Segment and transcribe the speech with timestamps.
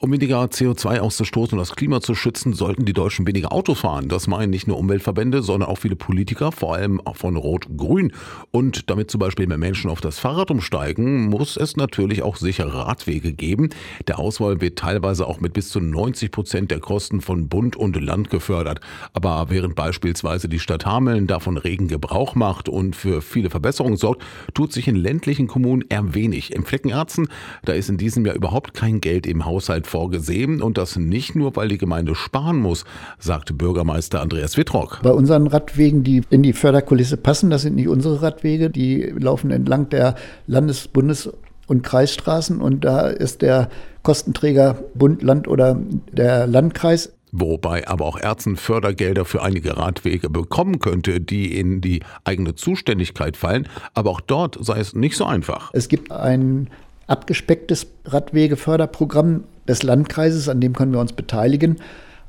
[0.00, 4.08] Um weniger CO2 auszustoßen und das Klima zu schützen, sollten die Deutschen weniger Auto fahren.
[4.08, 8.12] Das meinen nicht nur Umweltverbände, sondern auch viele Politiker, vor allem von Rot-Grün.
[8.52, 12.86] Und damit zum Beispiel mehr Menschen auf das Fahrrad umsteigen, muss es natürlich auch sichere
[12.86, 13.70] Radwege geben.
[14.06, 18.00] Der Auswahl wird teilweise auch mit bis zu 90 Prozent der Kosten von Bund und
[18.00, 18.80] Land gefördert.
[19.14, 24.22] Aber während beispielsweise die Stadt Hameln davon regen Gebrauch macht und für viele Verbesserungen sorgt,
[24.54, 26.54] tut sich in ländlichen Kommunen eher wenig.
[26.54, 27.26] Im Fleckenarzen,
[27.64, 31.56] da ist in diesem Jahr überhaupt kein Geld im Haushalt vorgesehen und das nicht nur,
[31.56, 32.84] weil die Gemeinde sparen muss,
[33.18, 35.00] sagte Bürgermeister Andreas Wittrock.
[35.02, 39.50] Bei unseren Radwegen, die in die Förderkulisse passen, das sind nicht unsere Radwege, die laufen
[39.50, 40.14] entlang der
[40.46, 41.30] Landes-, Bundes-
[41.66, 43.68] und Kreisstraßen und da ist der
[44.02, 45.78] Kostenträger Bund, Land oder
[46.12, 47.12] der Landkreis.
[47.30, 53.36] Wobei aber auch Ärzten Fördergelder für einige Radwege bekommen könnte, die in die eigene Zuständigkeit
[53.36, 53.68] fallen.
[53.92, 55.70] Aber auch dort sei es nicht so einfach.
[55.74, 56.70] Es gibt ein
[57.06, 61.76] abgespecktes Radwegeförderprogramm des Landkreises, an dem können wir uns beteiligen.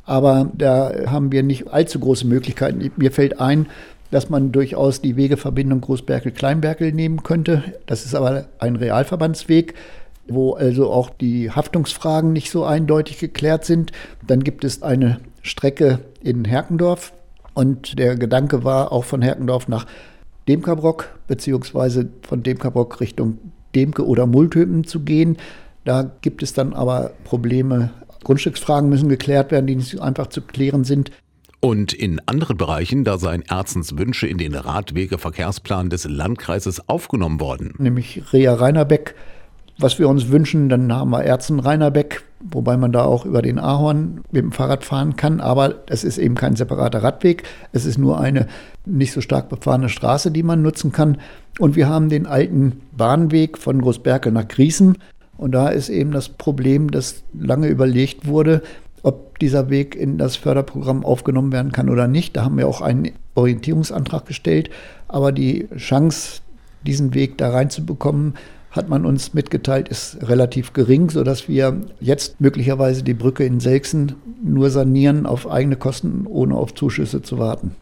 [0.05, 2.91] Aber da haben wir nicht allzu große Möglichkeiten.
[2.97, 3.67] Mir fällt ein,
[4.11, 7.63] dass man durchaus die Wegeverbindung Großberkel-Kleinberkel nehmen könnte.
[7.85, 9.75] Das ist aber ein Realverbandsweg,
[10.27, 13.91] wo also auch die Haftungsfragen nicht so eindeutig geklärt sind.
[14.25, 17.13] Dann gibt es eine Strecke in Herkendorf
[17.53, 19.85] und der Gedanke war auch von Herkendorf nach
[20.47, 23.37] Demkabrock beziehungsweise von Demkabrock Richtung
[23.75, 25.37] Demke oder Multöpen zu gehen.
[25.89, 27.89] Da gibt es dann aber Probleme.
[28.23, 31.09] Grundstücksfragen müssen geklärt werden, die nicht so einfach zu klären sind.
[31.61, 37.73] Und in anderen Bereichen, da seien Ärztens Wünsche in den Radwegeverkehrsplan des Landkreises aufgenommen worden.
[37.79, 39.15] Nämlich Rea Reinerbeck,
[39.79, 43.57] was wir uns wünschen, dann haben wir Erzen Reinerbeck, wobei man da auch über den
[43.57, 47.97] Ahorn mit dem Fahrrad fahren kann, aber es ist eben kein separater Radweg, es ist
[47.97, 48.45] nur eine
[48.85, 51.17] nicht so stark befahrene Straße, die man nutzen kann.
[51.57, 54.99] Und wir haben den alten Bahnweg von Großberkel nach Griesen.
[55.39, 58.61] Und da ist eben das Problem, dass lange überlegt wurde,
[59.03, 62.35] ob dieser Weg in das Förderprogramm aufgenommen werden kann oder nicht.
[62.35, 64.69] Da haben wir auch einen Orientierungsantrag gestellt.
[65.07, 66.41] Aber die Chance,
[66.85, 68.33] diesen Weg da reinzubekommen,
[68.71, 74.15] hat man uns mitgeteilt, ist relativ gering, sodass wir jetzt möglicherweise die Brücke in Selksen
[74.43, 77.75] nur sanieren auf eigene Kosten, ohne auf Zuschüsse zu warten.